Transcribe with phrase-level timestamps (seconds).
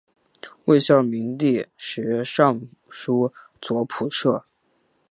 [0.65, 2.59] 魏孝明帝时尚
[2.89, 4.43] 书左仆射。